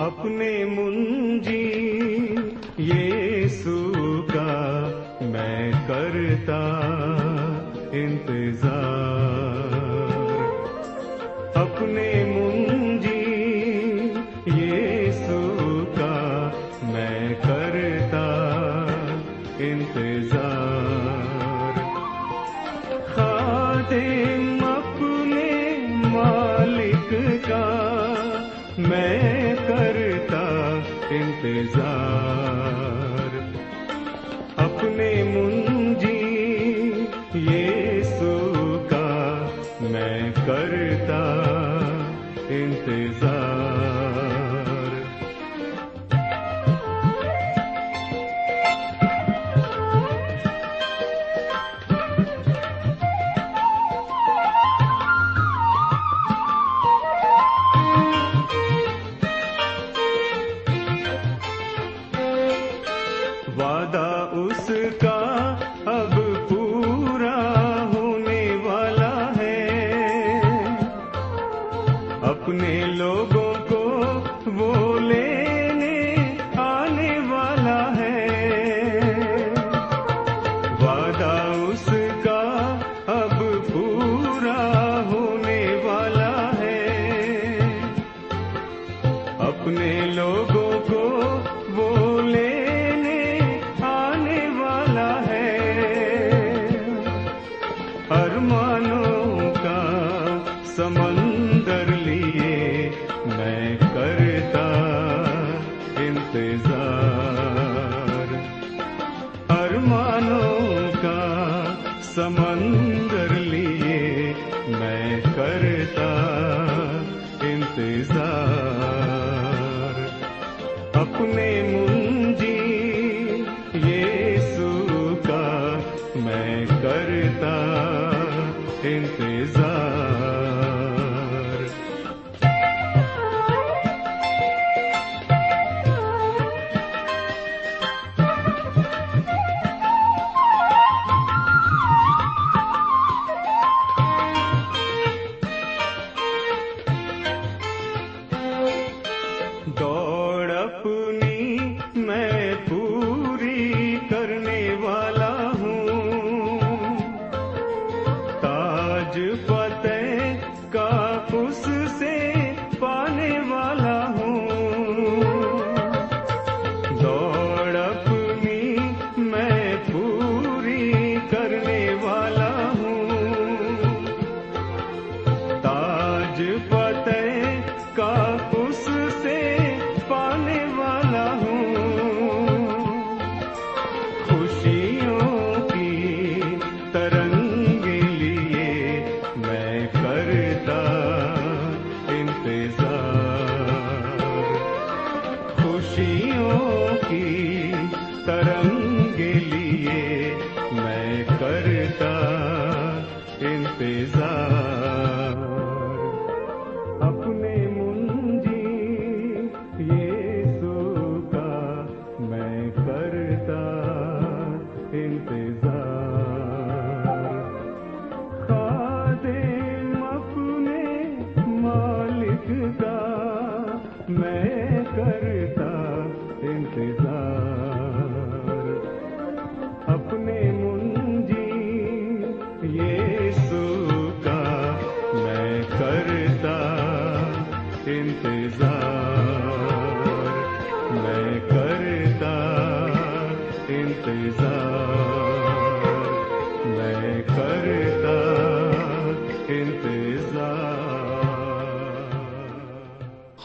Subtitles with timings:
[0.00, 1.62] اپنے منجی
[2.78, 4.88] یسو کا
[5.20, 6.60] میں کرتا
[7.92, 9.03] انتظار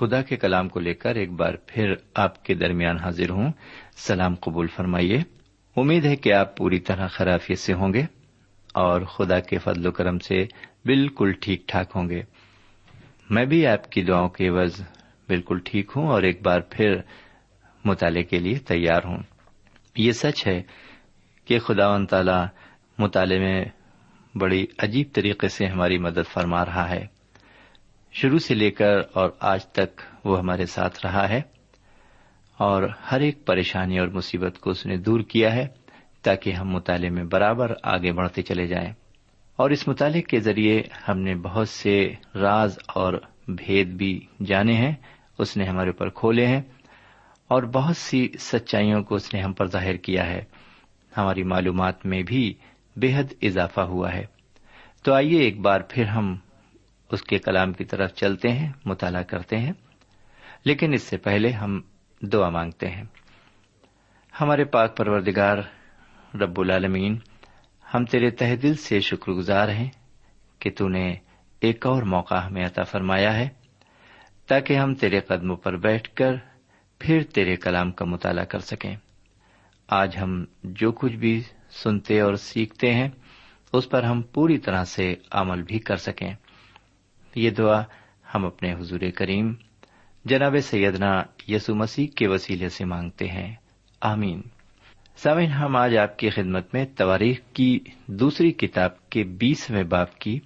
[0.09, 3.51] خدا کے کلام کو لے کر ایک بار پھر آپ کے درمیان حاضر ہوں۔
[3.95, 5.17] سلام قبول فرمائیے۔
[5.75, 8.01] امید ہے کہ آپ پوری طرح خرافیت سے ہوں گے
[8.73, 10.43] اور خدا کے فضل و کرم سے
[10.85, 12.21] بالکل ٹھیک ٹھاک ہوں گے۔
[13.29, 14.81] میں بھی آپ کی دعاؤں کے عوض
[15.27, 16.95] بالکل ٹھیک ہوں اور ایک بار پھر
[17.85, 19.19] مطالعے کے لیے تیار ہوں۔
[19.95, 20.61] یہ سچ ہے
[21.45, 22.45] کہ خدا و تعالی
[22.97, 23.65] مطالعے میں
[24.35, 27.18] بڑی عجیب طریقے سے ہماری مدد فرما رہا ہے۔
[28.11, 31.41] شروع سے لے کر اور آج تک وہ ہمارے ساتھ رہا ہے
[32.57, 35.67] اور ہر ایک پریشانی اور مصیبت کو اس نے دور کیا ہے
[36.21, 38.93] تاکہ ہم مطالعے میں برابر آگے بڑھتے چلے جائیں۔
[39.55, 43.13] اور اس مطالعے کے ذریعے ہم نے بہت سے راز اور
[43.47, 44.91] بھید بھی جانے ہیں،
[45.37, 46.61] اس نے ہمارے اوپر کھولے ہیں
[47.47, 50.43] اور بہت سی سچائیوں کو اس نے ہم پر ظاہر کیا ہے۔
[51.17, 52.53] ہماری معلومات میں بھی
[52.95, 54.25] بے حد اضافہ ہوا ہے۔
[55.03, 56.35] تو آئیے ایک بار پھر ہم
[57.11, 59.71] اس کے کلام کی طرف چلتے ہیں، مطالعہ کرتے ہیں۔
[60.65, 61.81] لیکن اس سے پہلے ہم
[62.21, 63.03] دعا مانگتے ہیں۔
[64.41, 65.57] ہمارے پاک پروردگار
[66.35, 67.17] رب العالمین،
[67.93, 69.89] ہم تیرے تہ دل سے شکر گزار ہیں
[70.59, 71.15] کہ تو نے
[71.59, 73.49] ایک اور موقع ہمیں عطا فرمایا ہے،
[74.47, 76.31] تاکہ ہم تیرے قدموں پر بیٹھ کر
[76.99, 78.95] پھر تیرے کلام کا مطالعہ کر سکیں۔
[79.87, 83.09] آج ہم جو کچھ بھی سنتے اور سیکھتے ہیں،
[83.73, 86.33] اس پر ہم پوری طرح سے عمل بھی کر سکیں۔
[87.35, 87.83] یہ دعا
[88.35, 89.53] ہم اپنے حضور کریم
[90.25, 93.55] جناب سیدنا یسو مسیح کے وسیلے سے مانگتے ہیں۔
[94.01, 94.41] آمین۔
[95.17, 100.39] سامن ہم آج آپ کی خدمت میں تواریخ کی دوسری کتاب کے بیسویں باپ کی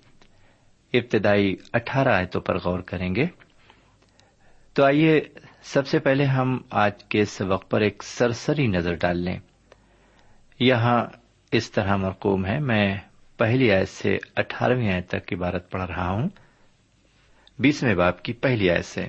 [0.94, 3.26] ابتدائی اٹھارہ آیتوں پر غور کریں گے۔
[4.74, 5.22] تو آئیے
[5.62, 9.40] سب سے پہلے ہم آج کے سبق پر ایک سرسری نظر ڈال لیں۔
[10.60, 11.06] یہاں
[11.52, 12.98] اس طرح مرقوم ہے۔ میں
[13.38, 16.30] پہلی آیت سے اٹھارہویں آیت تک عبارت پڑھ رہا ہوں۔
[17.60, 19.08] بیسویں باپ کی پہلی آیت سے۔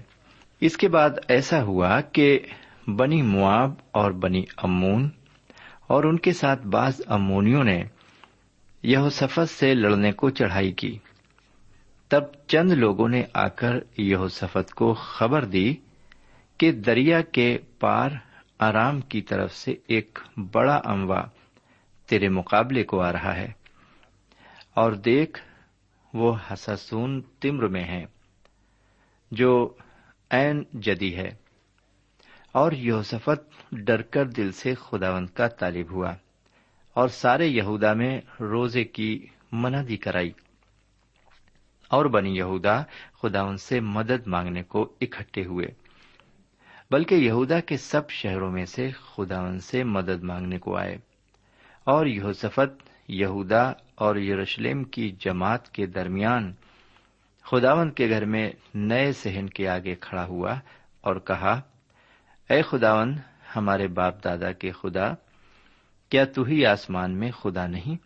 [0.60, 2.38] اس کے بعد ایسا ہوا کہ
[2.86, 5.08] بنی مواب اور بنی امون
[5.86, 7.84] اور ان کے ساتھ بعض امونیوں نے
[8.82, 10.98] یہ سفت سے لڑنے کو چڑھائی کی۔
[12.08, 15.74] تب چند لوگوں نے آ کر یہ سفت کو خبر دی
[16.58, 18.10] کہ دریا کے پار
[18.58, 20.18] آرام کی طرف سے ایک
[20.52, 21.20] بڑا اموا
[22.06, 23.52] تیرے مقابلے کو آ رہا ہے
[24.74, 25.40] اور دیکھ،
[26.14, 28.04] وہ حساسون تمر میں ہے
[29.30, 29.74] جو
[30.30, 31.30] این جدی ہے۔
[32.52, 36.14] اور یوسفت ڈر کر دل سے خداوند کا طالب ہوا
[36.94, 40.32] اور سارے یہودا میں روزے کی منادی کرائی۔
[41.90, 42.82] اور بنی یہودا
[43.22, 45.66] خداون سے مدد مانگنے کو اکٹھے ہوئے۔
[46.90, 50.98] بلکہ یہودا کے سب شہروں میں سے خداون سے مدد مانگنے کو آئے۔
[51.84, 56.52] اور یہوسفت یہودا اور یروشلم کی جماعت کے درمیان
[57.50, 60.52] خداون کے گھر میں نئے سہن کے آگے کھڑا ہوا
[61.00, 61.60] اور کہا،
[62.50, 63.14] اے خداون
[63.56, 65.12] ہمارے باپ دادا کے خدا،
[66.08, 67.96] کیا تو ہی آسمان میں خدا نہیں؟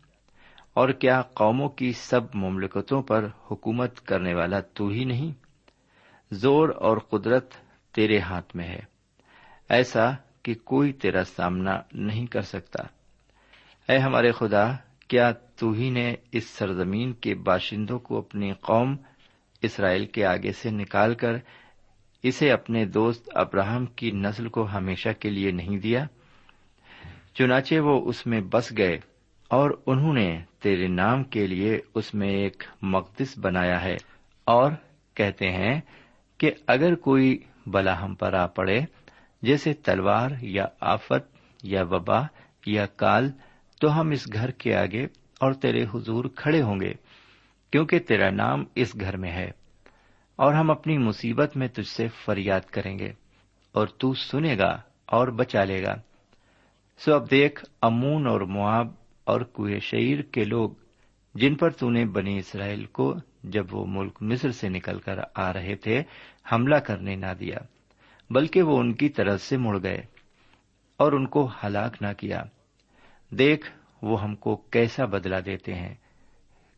[0.75, 5.32] اور کیا قوموں کی سب مملکتوں پر حکومت کرنے والا تو ہی نہیں؟
[6.31, 7.55] زور اور قدرت
[7.94, 8.81] تیرے ہاتھ میں ہے،
[9.69, 10.11] ایسا
[10.43, 12.82] کہ کوئی تیرا سامنا نہیں کر سکتا۔
[13.89, 14.65] اے ہمارے خدا،
[15.08, 18.96] کیا تو ہی نے اس سرزمین کے باشندوں کو اپنی قوم
[19.62, 21.36] اسرائیل کے آگے سے نکال کر
[22.22, 26.05] اسے اپنے دوست ابراہم کی نسل کو ہمیشہ کے لیے نہیں دیا،
[27.34, 28.98] چنانچہ وہ اس میں بس گئے
[29.50, 33.96] اور انہوں نے تیرے نام کے لیے اس میں ایک مقدس بنایا ہے
[34.46, 34.72] اور
[35.15, 35.81] کہتے ہیں
[36.38, 38.81] کہ اگر کوئی بلا ہم پر آ پڑے،
[39.43, 42.20] جیسے تلوار یا آفت یا وبا
[42.67, 43.31] یا کال،
[43.81, 45.05] تو ہم اس گھر کے آگے
[45.41, 46.93] اور تیرے حضور کھڑے ہوں گے۔
[47.72, 49.51] کیونکہ تیرا نام اس گھر میں ہے،
[50.39, 53.13] اور ہم اپنی مصیبت میں تجھ سے فریاد کریں گے،
[53.75, 54.70] اور تو سنے گا
[55.08, 55.94] اور بچا لے گا۔
[57.01, 58.89] سو اب دیکھ، امون اور مواب
[59.27, 60.70] اور کوہ شعیر کے لوگ
[61.34, 65.53] جن پر تو نے بنی اسرائیل کو جب وہ ملک مصر سے نکل کر آ
[65.53, 66.03] رہے تھے،
[66.53, 67.58] حملہ کرنے نہ دیا،
[68.31, 70.01] بلکہ وہ ان کی طرف سے مڑ گئے
[71.01, 72.43] اور ان کو ہلاک نہ کیا۔
[73.32, 73.70] دیکھ،
[74.03, 75.94] وہ ہم کو کیسا بدلا دیتے ہیں۔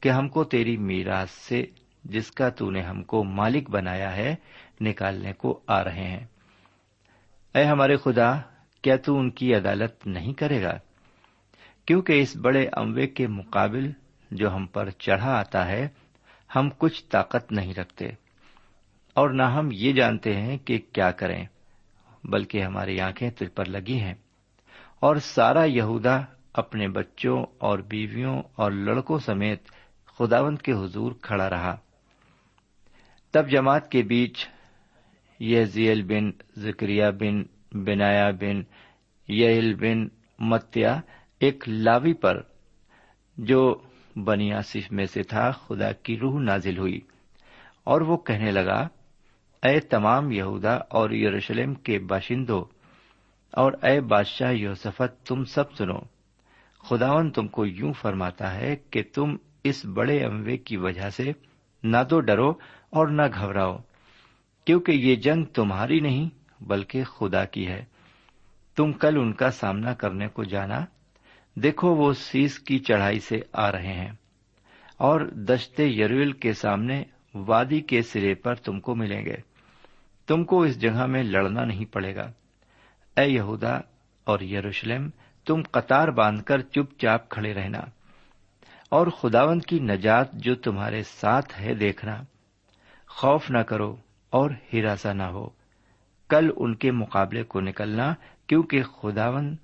[0.00, 1.66] کہ ہم کو تیری میراث سے
[2.04, 4.35] جس کا تو نے ہم کو مالک بنایا ہے،
[4.80, 6.26] نکالنے کو آ رہے ہیں۔
[7.54, 8.40] اے ہمارے خدا،
[8.83, 10.78] کیا تو ان کی عدالت نہیں کرے گا؟
[11.87, 13.90] کیونکہ اس بڑے اموے کے مقابل
[14.30, 15.88] جو ہم پر چڑھا آتا ہے،
[16.57, 18.09] ہم کچھ طاقت نہیں رکھتے۔
[19.14, 21.47] اور نہ ہم یہ جانتے ہیں کہ کیا کریں،
[22.25, 24.14] بلکہ ہماری آنکھیں تجھ پر لگی ہیں۔
[25.00, 26.21] اور سارا یہودا
[26.52, 29.62] اپنے بچوں اور بیویوں اور لڑکوں سمیت
[30.20, 31.76] خداوند کے حضور کھڑا رہا۔
[33.32, 34.48] تب جماعت کے بیچ
[35.40, 37.42] یزیل بن زکریہ بن
[37.84, 38.62] بنایا بن
[39.28, 40.08] یل بن
[40.38, 41.00] متیا
[41.38, 42.42] ایک لاوی پر
[43.36, 43.82] جو
[44.16, 47.00] بنی آصف میں سے تھا، خدا کی روح نازل ہوئی
[47.84, 48.88] اور وہ کہنے لگا،
[49.62, 52.64] اے تمام یہودا اور یروشلم کے باشندوں
[53.52, 55.98] اور اے بادشاہ یوسفت، تم سب سنو
[56.78, 61.33] خداون تم کو یوں فرماتا ہے کہ تم اس بڑے اموے کی وجہ سے
[61.83, 62.50] نہ تو ڈرو
[62.90, 63.79] اور نہ گھبراؤ،
[64.64, 66.29] کیونکہ یہ جنگ تمہاری نہیں
[66.62, 67.85] بلکہ خدا کی ہے۔
[68.76, 70.85] تم کل ان کا سامنا کرنے کو جانا،
[71.55, 74.12] دیکھو وہ سیس کی چڑھائی سے آ رہے ہیں۔
[74.97, 79.37] اور دشتے یرویل کے سامنے وادی کے سرے پر تم کو ملیں گے۔
[80.26, 82.33] تم کو اس جگہ میں لڑنا نہیں پڑے گا۔
[83.17, 83.79] اے یہودا
[84.25, 85.11] اور یروشلم،
[85.45, 87.81] تم قطار باندھ کر چپ چاپ کھڑے رہنا۔
[88.90, 92.23] اور خداون کی نجات جو تمہارے ساتھ ہے دیکھنا۔
[93.09, 93.97] خوف نہ کرو
[94.30, 95.49] اور ہراسا نہ ہو۔
[96.28, 98.14] کل ان کے مقابلے کو نکلنا
[98.47, 99.56] کیونکہ خداون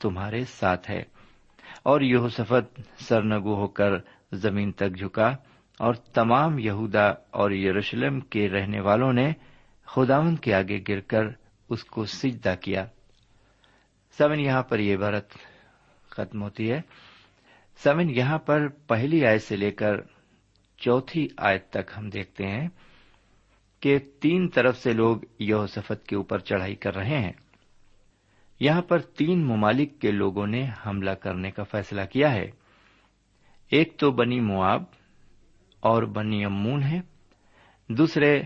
[0.00, 1.02] تمہارے ساتھ ہے۔
[1.82, 3.90] اور یہ سفت سرنگو ہو کر
[4.32, 5.28] زمین تک جھکا
[5.78, 9.32] اور تمام یہودا اور یروشلم کے رہنے والوں نے
[9.86, 11.24] خداون کے آگے گر کر
[11.68, 12.86] اس کو سجدہ کیا۔
[14.18, 15.30] سمن یہاں پر یہ عبارت
[16.10, 16.80] ختم ہوتی ہے۔
[17.82, 19.94] سمن، یہاں پر پہلی آیت سے لے کر
[20.76, 22.68] چوتھی آیت تک ہم دیکھتے ہیں
[23.80, 27.32] کہ تین طرف سے لوگ یو سفت کے اوپر چڑھائی کر رہے ہیں۔
[28.60, 32.50] یہاں پر تین ممالک کے لوگوں نے حملہ کرنے کا فیصلہ کیا ہے۔
[33.70, 34.82] ایک تو بنی مواب
[35.80, 37.00] اور بنی امون ہے
[37.88, 38.42] دوسرے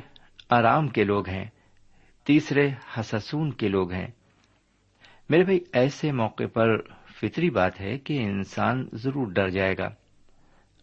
[0.51, 1.45] آرام کے لوگ ہیں۔
[2.25, 4.09] تیسرے حسسون کے لوگ ہیں۔
[5.29, 6.69] میرے بھائی، ایسے موقع پر
[7.23, 9.95] فطری بات ہے کہ انسان ضرور ڈر جائے گا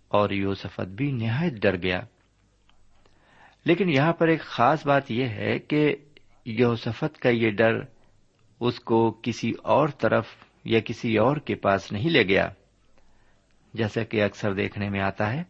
[0.07, 2.01] اور یوسفت بھی نہایت ڈر گیا۔
[3.65, 5.95] لیکن یہاں پر ایک خاص بات یہ ہے کہ
[6.45, 7.79] یوسفت کا یہ ڈر
[8.59, 10.27] اس کو کسی اور طرف
[10.65, 12.49] یا کسی اور کے پاس نہیں لے گیا۔
[13.73, 15.43] جیسا کہ اکثر دیکھنے میں آتا ہے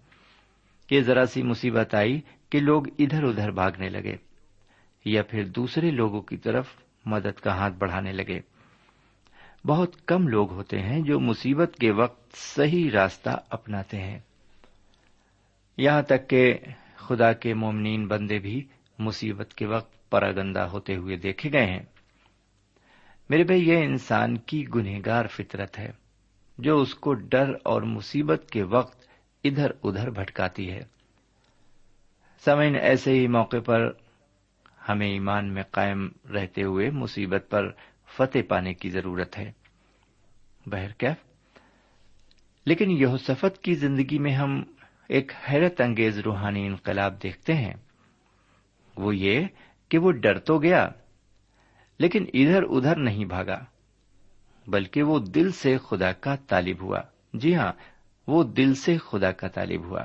[0.88, 4.15] کہ ذرا سی مصیبت آئی کہ لوگ ادھر ادھر بھاگنے لگے
[5.05, 6.67] یا پھر دوسرے لوگوں کی طرف
[7.05, 8.59] مدد کا ہاتھ بڑھانے لگے۔
[9.66, 14.20] بہت کم لوگ ہوتے ہیں جو مصیبت کے وقت صحیح راستہ اپناتے ہیں۔
[15.78, 16.58] یہاں تک کہ
[16.96, 18.68] خدا کے مومنین بندے بھی
[19.00, 21.84] مصیبت کے وقت پراگندہ ہوتے ہوئے دیکھے گئے ہیں۔
[23.30, 25.92] میرے بھائی، یہ انسان کی گنہگار فطرت ہے
[26.58, 29.08] جو اس کو ڈر اور مصیبت کے وقت
[29.44, 30.82] ادھر ادھر بھٹکاتی ہے۔
[32.46, 33.92] سمعین ایسے ہی موقع پر
[34.89, 37.72] ہمیں ایمان میں قائم رہتے ہوئے مصیبت پر
[38.18, 39.51] فتح پانے کی ضرورت ہے۔
[40.66, 41.16] بہرکیف
[42.66, 44.63] لیکن یہ سفت کی زندگی میں ہم
[45.10, 47.74] ایک حیرت انگیز روحانی انقلاب دیکھتے ہیں۔
[48.98, 49.46] وہ یہ
[49.89, 50.89] کہ وہ ڈر تو گیا،
[52.00, 53.66] لیکن ادھر ادھر نہیں بھاگا،
[54.68, 57.00] بلکہ وہ دل سے خدا کا طالب ہوا۔
[57.34, 57.72] جی ہاں
[58.28, 60.01] وہ دل سے خدا کا طالب ہوا۔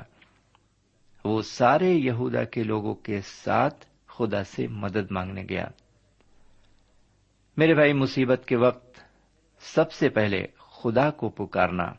[1.25, 5.65] وہ سارے یہودا کے لوگوں کے ساتھ خدا سے مدد مانگنے گیا۔
[7.57, 8.99] میرے بھائی، مصیبت کے وقت
[9.59, 11.93] سب سے پہلے خدا کو پکارنا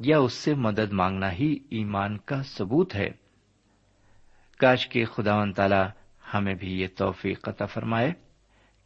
[0.00, 3.08] یا اس سے مدد مانگنا ہی ایمان کا ثبوت ہے۔
[4.58, 5.82] کاش کے خدا و تعالی
[6.34, 8.12] ہمیں بھی یہ توفیق قطع فرمائے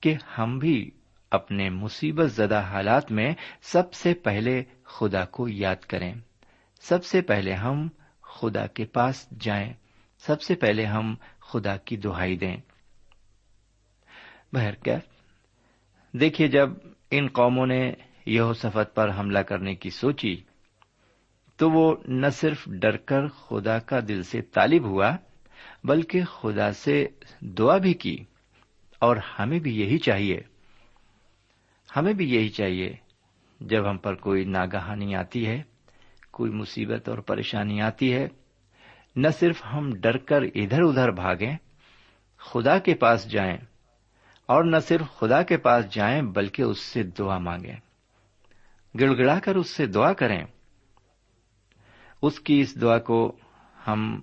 [0.00, 0.90] کہ ہم بھی
[1.30, 6.14] اپنے مصیبت زدہ حالات میں سب سے پہلے خدا کو یاد کریں۔
[6.80, 7.88] سب سے پہلے ہم
[8.22, 9.72] خدا کے پاس جائیں۔
[10.18, 12.56] سب سے پہلے ہم خدا کی دہائی دیں۔
[14.52, 15.15] بہرکیف
[16.20, 16.70] دیکھیے جب
[17.10, 17.92] ان قوموں نے
[18.26, 20.36] یہ سفت پر حملہ کرنے کی سوچی
[21.56, 25.16] تو وہ نہ صرف ڈر کر خدا کا دل سے طالب ہوا
[25.84, 27.06] بلکہ خدا سے
[27.40, 28.24] دعا بھی کی
[29.00, 30.40] اور ہمیں بھی یہی چاہیے۔
[31.96, 32.96] ہمیں بھی یہی چاہیے
[33.60, 35.62] جب ہم پر کوئی ناگہانی آتی ہے،
[36.30, 38.28] کوئی مصیبت اور پریشانی آتی ہے،
[39.16, 41.56] نہ صرف ہم ڈر کر ادھر ادھر بھاگیں،
[42.38, 43.56] خدا کے پاس جائیں۔
[44.46, 47.76] اور نہ صرف خدا کے پاس جائیں بلکہ اس سے دعا مانگیں۔
[49.00, 50.44] گڑ گڑا کر اس سے دعا کریں۔
[52.22, 53.36] اس کی اس دعا کو
[53.86, 54.20] ہم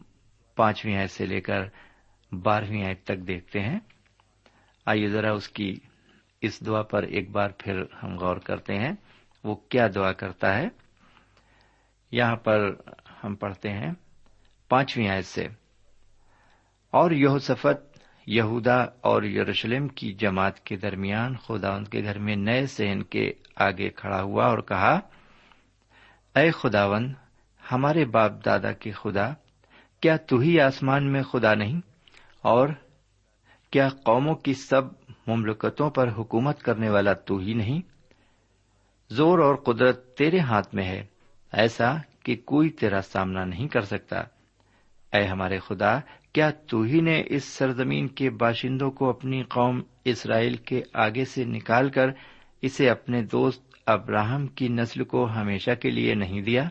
[0.56, 1.60] پانچویں آیت سے لے کر
[2.32, 3.80] بارہویں آیت تک دیکھتے ہیں۔
[4.86, 5.76] آئیے ذرا اس کی
[6.42, 8.94] اس دعا پر ایک بار پھر ہم غور کرتے ہیں۔
[9.44, 10.68] وہ کیا دعا کرتا ہے؟
[12.12, 12.76] یہاں پر
[13.24, 13.92] ہم پڑھتے ہیں
[14.70, 15.48] پانچویں آیت سے۔
[16.92, 17.93] اور یہ سفت
[18.28, 23.32] یہودا اور یروشلم کی جماعت کے درمیان خدا ان کے گھر میں نئے سہن کے
[23.56, 25.00] آگے کھڑا ہوا اور کہا،
[26.36, 27.14] اے خداون
[27.72, 29.34] ہمارے باپ دادا کے خدا،
[30.00, 31.80] کیا تو ہی آسمان میں خدا نہیں؟
[32.42, 32.70] اور
[33.72, 34.82] کیا قوموں کی سب
[35.28, 37.82] مملکتوں پر حکومت کرنے والا تو ہی نہیں؟
[39.14, 41.06] زور اور قدرت تیرے ہاتھ میں ہے،
[41.52, 44.20] ایسا کہ کوئی تیرا سامنا نہیں کر سکتا۔
[45.14, 46.00] اے ہمارے خدا
[46.34, 51.44] کیا تو ہی نے اس سرزمین کے باشندوں کو اپنی قوم اسرائیل کے آگے سے
[51.46, 52.10] نکال کر
[52.62, 56.64] اسے اپنے دوست ابراہم کی نسل کو ہمیشہ کے لیے نہیں دیا؟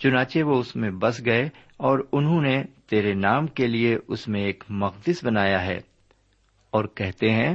[0.00, 4.44] چنانچہ وہ اس میں بس گئے اور انہوں نے تیرے نام کے لیے اس میں
[4.44, 5.78] ایک مقدس بنایا ہے
[6.70, 7.54] اور کہتے ہیں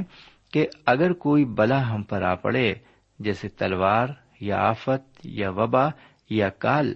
[0.52, 2.74] کہ اگر کوئی بلا ہم پر آ پڑے،
[3.18, 4.08] جیسے تلوار
[4.40, 5.88] یا آفت یا وبا
[6.30, 6.94] یا کال،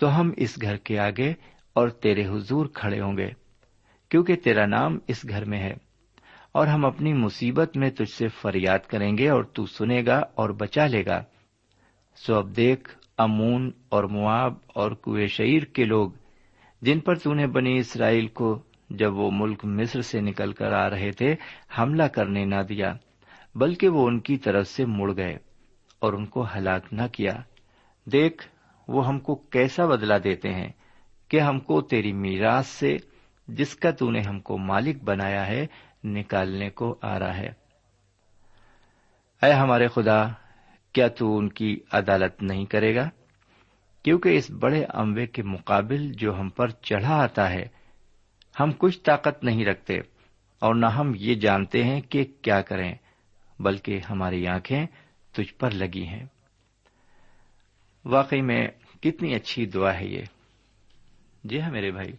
[0.00, 1.32] تو ہم اس گھر کے آگے
[1.76, 3.30] اور تیرے حضور کھڑے ہوں گے،
[4.08, 5.74] کیونکہ تیرا نام اس گھر میں ہے۔
[6.52, 10.50] اور ہم اپنی مصیبت میں تجھ سے فریاد کریں گے اور تو سنے گا اور
[10.50, 11.24] بچا لے گا۔
[12.16, 16.10] سو اب دیکھ، امون اور مواب اور کوے شعیر کے لوگ،
[16.82, 20.90] جن پر تو نے بنی اسرائیل کو جب وہ ملک مصر سے نکل کر آ
[20.90, 21.34] رہے تھے،
[21.78, 22.92] حملہ کرنے نہ دیا،
[23.54, 25.36] بلکہ وہ ان کی طرف سے مڑ گئے
[25.98, 27.32] اور ان کو ہلاک نہ کیا۔
[28.04, 28.48] دیکھ،
[28.88, 30.68] وہ ہم کو کیسا بدلا دیتے ہیں۔
[31.28, 32.96] کہ ہم کو تیری میراث سے
[33.48, 35.66] جس کا تو نے ہم کو مالک بنایا ہے،
[36.04, 37.48] نکالنے کو آ رہا ہے۔
[39.42, 40.28] اے ہمارے خدا،
[40.92, 43.08] کیا تو ان کی عدالت نہیں کرے گا؟
[44.02, 47.68] کیونکہ اس بڑے اموے کے مقابل جو ہم پر چڑھا آتا ہے،
[48.60, 49.94] ہم کچھ طاقت نہیں رکھتے
[50.58, 52.94] اور نہ ہم یہ جانتے ہیں کہ کیا کریں،
[53.58, 54.86] بلکہ ہماری آنکھیں
[55.32, 56.26] تجھ پر لگی ہیں۔
[58.04, 58.68] واقعی میں
[59.00, 60.24] کتنی اچھی دعا ہے یہ۔
[61.48, 62.12] جی ہاں میرے بھائی،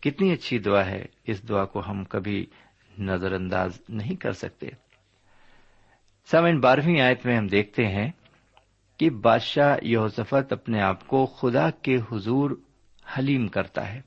[0.00, 2.46] کتنی اچھی دعا ہے۔ اس دعا کو ہم کبھی
[2.98, 4.66] نظر انداز نہیں کر سکتے۔
[6.30, 8.10] سمن بارہویں آیت میں ہم دیکھتے ہیں
[8.98, 12.50] کہ بادشاہ یوسفت اپنے آپ کو خدا کے حضور
[13.18, 14.00] حلیم کرتا ہے۔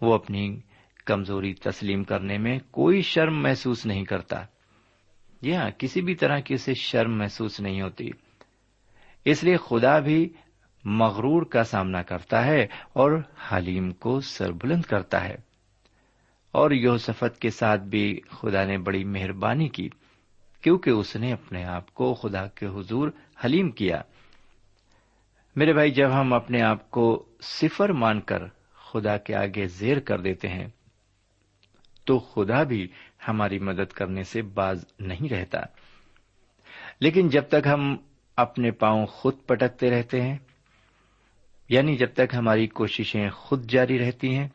[0.00, 0.60] وہ اپنی
[1.04, 4.44] کمزوری تسلیم کرنے میں کوئی شرم محسوس نہیں کرتا۔
[5.42, 8.10] یہ ہاں کسی بھی طرح کی اسے شرم محسوس نہیں ہوتی۔
[9.24, 10.28] اس لیے خدا بھی
[10.84, 13.12] مغرور کا سامنا کرتا ہے اور
[13.52, 15.34] حلیم کو سربلند کرتا ہے۔
[16.52, 19.88] اور یوسفت کے ساتھ بھی خدا نے بڑی مہربانی کی،
[20.60, 23.08] کیونکہ اس نے اپنے آپ کو خدا کے حضور
[23.44, 24.02] حلیم کیا۔
[25.56, 28.42] میرے بھائی، جب ہم اپنے آپ کو صفر مان کر
[28.92, 30.66] خدا کے آگے زیر کر دیتے ہیں،
[32.04, 32.88] تو خدا بھی
[33.28, 35.60] ہماری مدد کرنے سے باز نہیں رہتا۔
[37.00, 37.96] لیکن جب تک ہم
[38.36, 40.38] اپنے پاؤں خود پٹکتے رہتے ہیں
[41.68, 44.48] یعنی جب تک ہماری کوششیں خود جاری رہتی ہیں،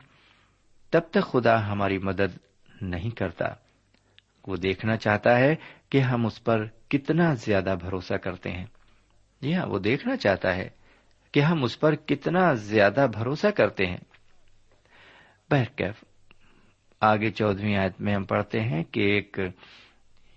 [0.90, 2.38] تب تک خدا ہماری مدد
[2.82, 3.44] نہیں کرتا۔
[4.46, 5.54] وہ دیکھنا چاہتا ہے
[5.90, 8.66] کہ ہم اس پر کتنا زیادہ بھروسہ کرتے ہیں۔
[9.42, 10.68] جی ہاں وہ دیکھنا چاہتا ہے
[11.32, 13.98] کہ ہم اس پر کتنا زیادہ بھروسہ کرتے ہیں۔
[15.50, 16.04] بہرکیف،
[17.00, 19.38] آگے چودہویں آیت میں ہم پڑھتے ہیں کہ ایک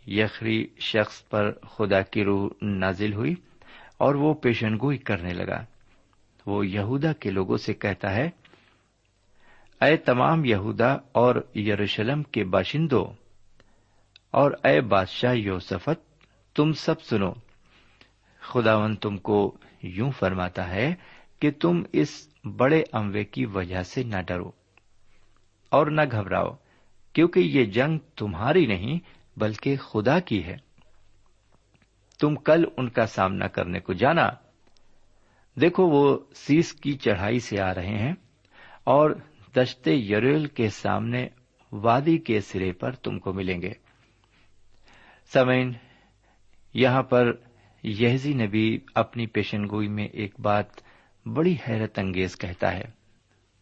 [0.08, 3.36] یخری شخص پر خدا کی روح نازل ہوئی
[3.98, 5.64] اور وہ پیشن گوئی کرنے لگا۔
[6.46, 8.30] وہ یہودا کے لوگوں سے کہتا ہے،
[9.82, 13.06] اے تمام یہودا اور یروشلم کے باشندوں
[14.32, 16.26] اور اے بادشاہ یوسفت،
[16.56, 17.34] تم سب سنو
[18.40, 20.96] خداون تم کو یوں فرماتا ہے
[21.40, 22.28] کہ تم اس
[22.58, 24.52] بڑے اموے کی وجہ سے نہ ڈرو
[25.70, 26.56] اور نہ گھبراؤ،
[27.14, 29.00] کیونکہ یہ جنگ تمہاری نہیں
[29.40, 30.58] بلکہ خدا کی ہے۔
[32.20, 34.30] تم کل ان کا سامنا کرنے کو جانا۔
[35.62, 38.14] دیکھو وہ سیس کی چڑھائی سے آ رہے ہیں
[38.84, 39.12] اور
[39.58, 41.28] دشتے یریل کے سامنے
[41.72, 43.72] وادی کے سرے پر تم کو ملیں گے۔
[45.34, 45.74] سمین
[46.74, 47.32] یہاں پر
[47.84, 50.66] یہزی نبی اپنی پیشن گوئی میں ایک بات
[51.26, 53.04] بڑی حیرت انگیز کہتا ہے۔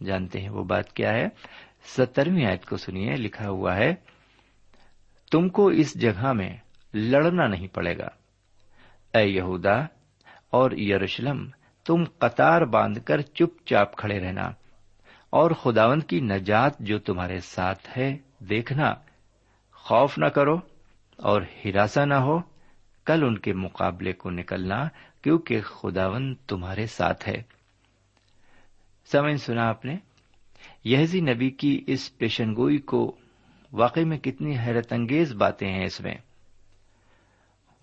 [0.06, 1.27] جانتے ہیں وہ بات کیا ہے؟
[1.86, 3.95] سترویں آیت کو سنیے، لکھا ہوا ہے،
[5.32, 6.58] تم کو اس جگہ میں
[6.93, 8.08] لڑنا نہیں پڑے گا۔
[9.17, 9.77] اے یہودا
[10.49, 11.49] اور یروشلم
[11.91, 14.41] تم قطار باندھ کر چپ چاپ کھڑے رہنا
[15.30, 18.93] اور خداون کی نجات جو تمہارے ساتھ ہے دیکھنا
[19.71, 20.56] خوف نہ کرو
[21.17, 22.39] اور ہراساں نہ ہو
[23.06, 24.88] کل ان کے مقابلے کو نکلنا
[25.21, 27.41] کیونکہ خداون تمہارے ساتھ ہے۔
[29.12, 29.95] سمجھ سنا آپ نے؟
[30.84, 33.15] یہزی نبی کی اس پیشنگوئی کو
[33.73, 36.15] واقعی میں کتنی حیرت انگیز باتیں ہیں اس میں۔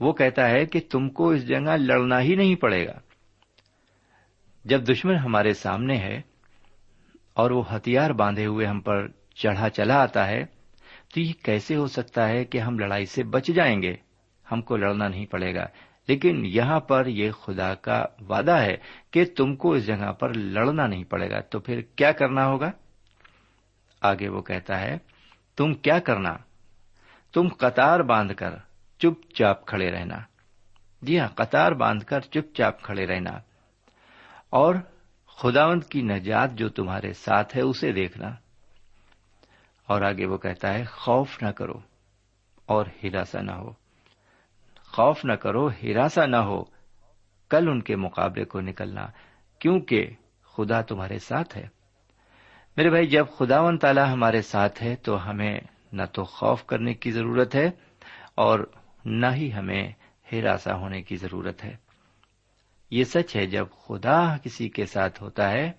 [0.01, 3.08] وہ کہتا ہے کہ تم کو اس جگہ لڑنا ہی نہیں پڑے گا۔
[4.65, 6.21] جب دشمن ہمارے سامنے ہے
[7.35, 10.45] اور وہ ہتھیار باندھے ہوئے ہم پر چڑھا چلا آتا ہے،
[11.15, 13.97] تو یہ کیسے ہو سکتا ہے کہ ہم لڑائی سے بچ جائیں گے؟
[14.53, 15.67] ہم کو لڑنا نہیں پڑے گا۔
[16.09, 18.77] لیکن یہاں پر یہ خدا کا وعدہ ہے
[19.11, 22.71] کہ تم کو اس جگہ پر لڑنا نہیں پڑے گا۔ تو پھر کیا کرنا ہوگا؟
[24.01, 24.99] آگے وہ کہتا ہے،
[25.57, 26.37] تم کیا کرنا؟
[27.33, 28.51] تم قطار باندھ کر
[28.99, 30.19] چپ چاپ کھڑے رہنا۔
[31.03, 33.31] جی ہاں قطار باندھ کر چپ چاپ کھڑے رہنا۔
[34.51, 34.75] اور
[35.27, 38.29] خداوند کی نجات جو تمہارے ساتھ ہے، اسے دیکھنا۔
[39.87, 41.81] اور آگے وہ کہتا ہے، خوف نہ کرو
[42.67, 43.73] اور ہراسا نہ ہو۔
[44.85, 46.65] خوف نہ کرو ہراسا نہ ہو۔
[47.51, 49.07] کل ان کے مقابلے کو نکلنا،
[49.59, 50.11] کیونکہ
[50.57, 51.69] خدا تمہارے ساتھ ہے۔
[52.77, 55.61] میرے بھائی، جب خدا و تعالی ہمارے ساتھ ہے، تو ہمیں
[55.93, 57.71] نہ تو خوف کرنے کی ضرورت ہے
[58.35, 58.71] اور
[59.05, 59.93] نہ ہی ہمیں
[60.33, 61.88] ہراسا ہونے کی ضرورت ہے۔
[62.91, 65.73] یہ سچ ہے، جب خدا کسی کے ساتھ ہوتا ہے،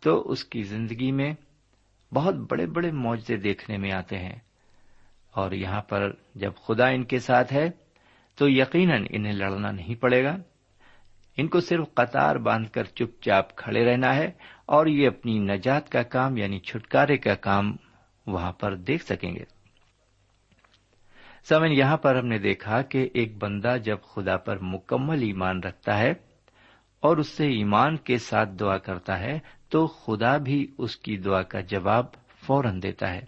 [0.00, 1.34] تو اس کی زندگی میں
[2.14, 4.38] بہت بڑے بڑے معجزے دیکھنے میں آتے ہیں۔
[5.32, 7.70] اور یہاں پر جب خدا ان کے ساتھ ہے،
[8.36, 10.36] تو یقیناً انہیں لڑنا نہیں پڑے گا۔
[11.36, 14.30] ان کو صرف قطار باندھ کر چپ چاپ کھڑے رہنا ہے،
[14.66, 17.76] اور یہ اپنی نجات کا کام یعنی چھٹکارے کا کام
[18.26, 19.44] وہاں پر دیکھ سکیں گے۔
[21.48, 25.98] سمن، یہاں پر ہم نے دیکھا کہ ایک بندہ جب خدا پر مکمل ایمان رکھتا
[25.98, 26.12] ہے
[27.04, 29.38] اور اس سے ایمان کے ساتھ دعا کرتا ہے
[29.68, 32.04] تو خدا بھی اس کی دعا کا جواب
[32.46, 33.20] فوراً دیتا ہے۔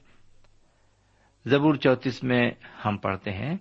[1.46, 2.50] زبور چوتیس میں
[2.84, 3.56] ہم پڑھتے ہیں،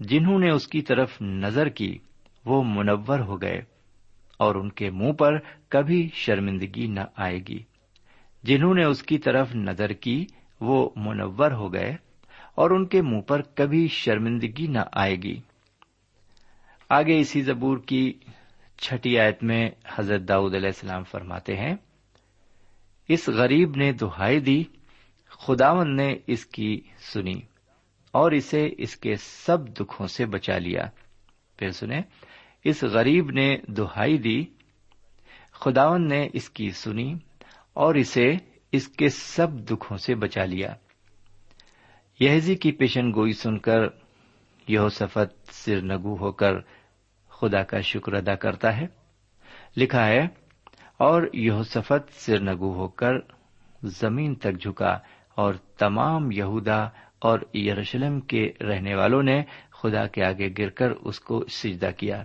[0.00, 1.98] جنہوں نے اس کی طرف نظر کی،
[2.44, 3.62] وہ منور ہو گئے
[4.36, 7.58] اور ان کے منہ پر کبھی شرمندگی نہ آئے گی۔
[8.42, 10.26] جنہوں نے اس کی طرف نظر کی،
[10.60, 11.96] وہ منور ہو گئے
[12.54, 15.40] اور ان کے منہ پر کبھی شرمندگی نہ آئے گی۔
[16.88, 18.12] آگے اسی زبور کی
[18.80, 21.76] چھٹی آیت میں حضرت داؤد علیہ السلام فرماتے ہیں،
[23.08, 24.64] اس غریب نے دہائی دی
[25.26, 26.80] خداون نے اس کی
[27.12, 27.40] سنی
[28.12, 30.82] اور اسے اس کے سب دکھوں سے بچا لیا۔
[31.56, 32.00] پھر سنیں،
[32.64, 34.44] اس غریب نے دہائی دی
[35.52, 37.14] خداون نے اس کی سنی
[37.74, 38.32] اور اسے
[38.72, 40.74] اس کے سب دکھوں سے بچا لیا۔
[42.20, 43.78] یہزی کی پیشن گوئی سن کر
[44.68, 46.52] یہ سفت سر نگو ہو کر
[47.40, 48.86] خدا کا شکر ادا کرتا ہے۔
[49.76, 50.26] لکھا ہے،
[50.98, 53.18] اور یہ سفت سر نگو ہو کر
[53.82, 54.98] زمین تک جھکا،
[55.36, 56.78] اور تمام یہودا
[57.18, 62.22] اور یروشلم کے رہنے والوں نے خدا کے آگے گر کر اس کو سجدہ کیا۔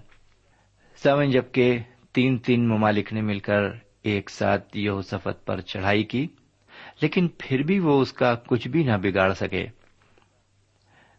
[0.97, 1.79] سمن جبکہ
[2.13, 3.63] تین تین ممالک نے مل کر
[4.03, 6.27] ایک ساتھ یہ سفت پر چڑھائی کی،
[7.01, 9.65] لیکن پھر بھی وہ اس کا کچھ بھی نہ بگاڑ سکے۔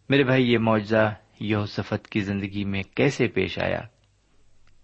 [0.09, 1.05] میرے بھائی، یہ معاوضہ
[1.41, 3.81] یہ سفت کی زندگی میں کیسے پیش آیا؟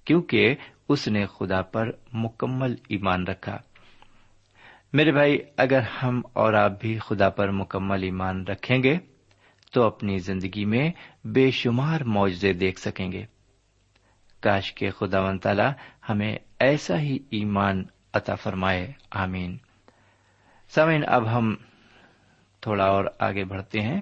[0.05, 0.55] کیونکہ
[0.89, 3.59] اس نے خدا پر مکمل ایمان رکھا۔
[4.93, 8.99] میرے بھائی، اگر ہم اور آپ بھی خدا پر مکمل ایمان رکھیں گے،
[9.73, 10.91] تو اپنی زندگی میں
[11.25, 13.25] بے شمار معاوضے دیکھ سکیں گے۔
[14.41, 15.69] کاش کے خدا و تعالی
[16.09, 17.85] ہمیں ایسا ہی ایمان
[18.15, 19.59] عطا فرمائے۔ آمین۔
[20.69, 21.55] سمین اب ہم
[22.61, 24.01] تھوڑا اور آگے بڑھتے ہیں۔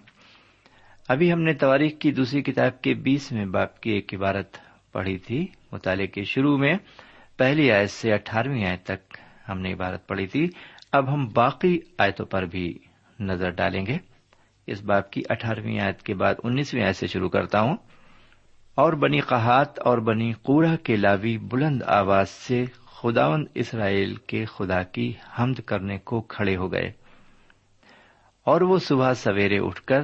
[1.10, 4.56] ابھی ہم نے تواریخ کی دوسری کتاب کے بیسویں باپ کی ایک عبارت
[4.92, 6.74] پڑھی تھی، مطالعے کے شروع میں،
[7.36, 9.16] پہلی آیت سے اٹھارہویں آیت تک
[9.48, 10.48] ہم نے عبارت پڑھی تھی۔
[10.92, 12.78] اب ہم باقی آیتوں پر بھی
[13.20, 13.96] نظر ڈالیں گے۔
[14.66, 17.76] اس باپ کی اٹھارہویں آیت کے بعد انیسویں آیت سے شروع کرتا ہوں۔
[18.74, 24.82] اور بنی قحات اور بنی قورا کے لاوی بلند آواز سے خداون اسرائیل کے خدا
[24.82, 26.92] کی حمد کرنے کو کھڑے ہو گئے۔
[28.44, 30.02] اور وہ صبح سویرے اٹھ کر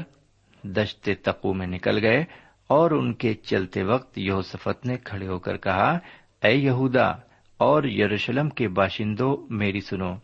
[0.73, 2.25] دشت تقو میں نکل گئے
[2.69, 5.99] اور ان کے چلتے وقت یوسفت نے کھڑے ہو کر کہا،
[6.43, 7.07] اے یہودا،
[7.59, 10.15] اور یروشلم کے باشندوں، میری سنو۔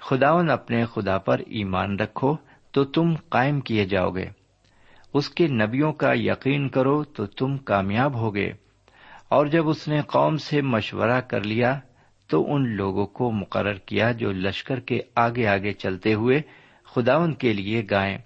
[0.00, 2.36] خداون اپنے خدا پر ایمان رکھو
[2.70, 4.26] تو تم قائم کیے جاؤ گے۔
[5.14, 8.52] اس کے نبیوں کا یقین کرو تو تم کامیاب ہوگے
[9.28, 11.80] اور جب اس نے قوم سے مشورہ کر لیا
[12.30, 16.42] تو ان لوگوں کو مقرر کیا جو لشکر کے آگے آگے چلتے ہوئے
[16.84, 18.18] خداون کے لیے گائیں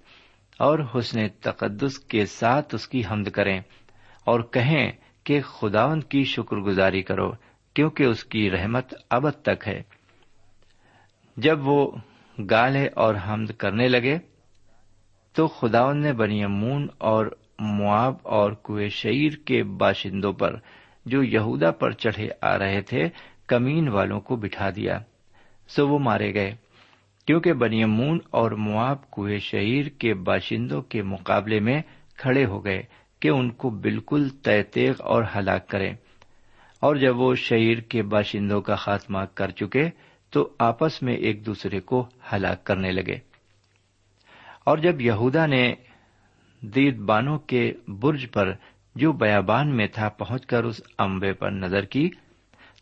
[0.59, 3.59] اور حسن تقدس کے ساتھ اس کی حمد کریں
[4.25, 4.91] اور کہیں
[5.23, 7.31] کہ خداون کی شکر گزاری کرو،
[7.73, 9.83] کیونکہ اس کی رحمت ابد تک ہے۔
[11.37, 11.91] جب وہ
[12.51, 14.17] گالے اور حمد کرنے لگے،
[15.33, 17.25] تو خداون نے بنی امون اور
[17.59, 20.55] مواب اور کوئے شعیر کے باشندوں پر،
[21.05, 23.09] جو یہودا پر چڑھے آ رہے تھے،
[23.47, 24.99] کمین والوں کو بٹھا دیا۔
[25.67, 26.55] سو وہ مارے گئے۔
[27.27, 31.81] کیونکہ بنیمون اور مواب کوئے شہیر کے باشندوں کے مقابلے میں
[32.17, 32.83] کھڑے ہو گئے
[33.19, 35.93] کہ ان کو بالکل طے تیغ اور ہلاک کریں۔
[36.79, 39.89] اور جب وہ شہیر کے باشندوں کا خاتمہ کر چکے
[40.29, 43.19] تو آپس میں ایک دوسرے کو ہلاک کرنے لگے۔
[44.63, 45.73] اور جب یہودا نے
[46.61, 48.53] دید بانوں کے برج پر
[48.95, 52.09] جو بیابان میں تھا پہنچ کر اس امبے پر نظر کی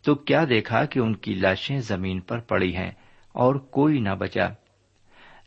[0.04, 2.90] تو کیا دیکھا کہ ان کی لاشیں زمین پر پڑی ہیں۔
[3.36, 4.48] اور کوئی نہ بچا۔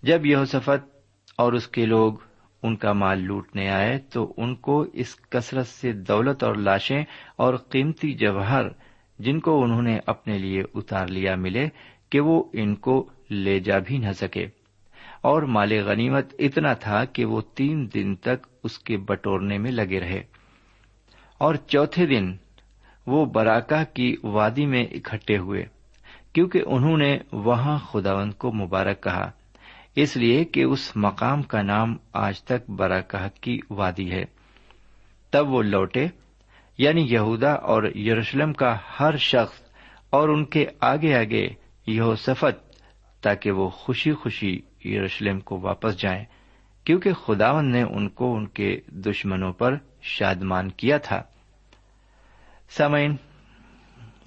[0.04, 0.96] جب یہ سفت
[1.38, 2.14] اور اس کے لوگ
[2.64, 7.04] ان کا مال لوٹنے آئے تو ان کو اس کثرت سے دولت اور لاشیں
[7.36, 8.64] اور قیمتی جواہر
[9.20, 11.70] جن کو انہوں نے اپنے لیے اتار لیا ملے
[12.10, 14.46] کہ وہ ان کو لے جا بھی نہ سکے۔
[15.22, 20.00] اور مال غنیمت اتنا تھا کہ وہ تین دن تک اس کے بٹورنے میں لگے
[20.00, 20.24] رہے۔
[21.38, 22.36] اور چوتھے دن
[23.08, 25.79] وہ براکا کی وادی میں اکٹھے ہوئے۔
[26.34, 29.32] کیونکہ انہوں نے وہاں خداون کو مبارک کہا۔
[29.96, 34.24] اس لیے کہ اس مقام کا نام آج تک براکہ کی وادی ہے۔
[35.32, 36.08] تب وہ لوٹے
[36.78, 39.62] یعنی یہودا اور یروشلم کا ہر شخص
[40.10, 41.50] اور ان کے آگے آگے
[41.88, 42.70] یہ سفت
[43.24, 46.26] تاکہ وہ خوشی خوشی یروشلم کو واپس جائیں،
[46.84, 51.22] کیونکہ خداون نے ان کو ان کے دشمنوں پر شادمان کیا تھا۔
[52.70, 53.16] سامعین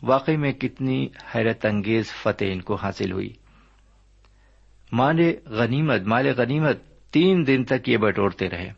[0.02, 3.32] واقعی میں کتنی حیرت انگیز فتح ان کو حاصل ہوئی۔
[4.92, 6.78] مال غنیمت مال غنیمت
[7.10, 8.72] تین دن تک یہ بٹورتے رہے۔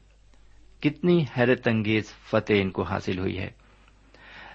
[0.80, 3.50] کتنی حیرت انگیز فتح ان کو حاصل ہوئی ہے۔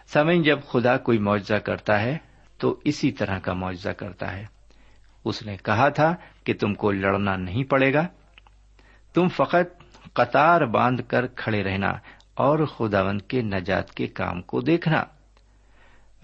[0.08, 2.18] سمعین جب خدا کوئی معاوضہ کرتا ہے،
[2.58, 4.46] تو اسی طرح کا معاوضہ کرتا ہے۔
[5.26, 8.08] اس نے کہا تھا کہ تم کو لڑنا نہیں پڑے گا۔
[9.14, 11.90] تم فقط قطار باندھ کر کھڑے رہنا
[12.34, 15.04] اور خداون کے نجات کے کام کو دیکھنا۔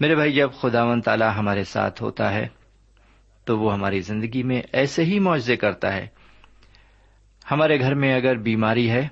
[0.00, 2.48] میرے بھائی، جب خداون تعالی ہمارے ساتھ ہوتا ہے،
[3.44, 6.06] تو وہ ہماری زندگی میں ایسے ہی معاوضے کرتا ہے۔
[7.50, 9.08] ہمارے گھر میں اگر بیماری ہے،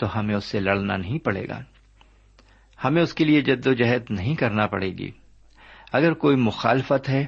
[0.00, 1.60] تو ہمیں اس سے لڑنا نہیں پڑے گا۔
[2.84, 5.10] ہمیں اس کے لیے جد و جہد نہیں کرنا پڑے گی۔
[5.92, 7.26] اگر کوئی مخالفت ہے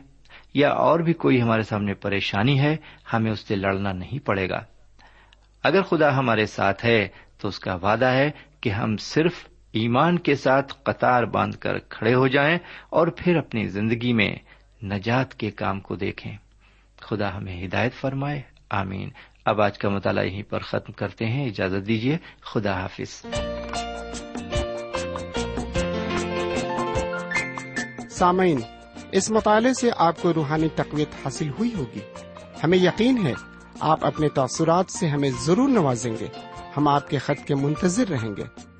[0.54, 2.76] یا اور بھی کوئی ہمارے سامنے پریشانی ہے،
[3.12, 4.60] ہمیں اس سے لڑنا نہیں پڑے گا۔
[5.62, 10.34] اگر خدا ہمارے ساتھ ہے، تو اس کا وعدہ ہے کہ ہم صرف ایمان کے
[10.34, 12.58] ساتھ قطار باندھ کر کھڑے ہو جائیں
[12.90, 14.36] اور پھر اپنی زندگی میں
[14.84, 16.36] نجات کے کام کو دیکھیں۔
[17.00, 19.10] خدا ہمیں ہدایت فرمائے۔ آمین۔
[19.44, 23.26] اب آج کا مطالعہ یہیں پر ختم کرتے ہیں۔ اجازت دیجیے خدا حافظ۔
[28.10, 28.60] سامعین،
[29.12, 32.00] اس مطالعے سے آپ کو روحانی تقویت حاصل ہوئی ہوگی۔
[32.64, 33.32] ہمیں یقین ہے،
[33.80, 36.26] آپ اپنے تاثرات سے ہمیں ضرور نوازیں گے۔
[36.76, 38.73] ہم آپ کے خط کے منتظر رہیں گے۔